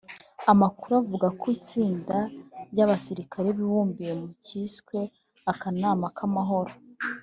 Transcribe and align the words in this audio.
Amakuru 0.51 0.91
avuga 1.01 1.27
ko 1.39 1.45
itsinda 1.57 2.17
ry’abasirikare 2.71 3.47
bibumbiye 3.57 4.11
mu 4.19 4.27
cyiswe 4.45 4.97
‘akanama 5.51 6.07
k’amahoro’ 6.17 6.73